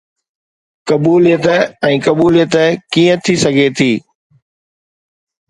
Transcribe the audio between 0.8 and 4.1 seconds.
قبوليت ۽ قبوليت ڪيئن ٿي سگهي ٿي؟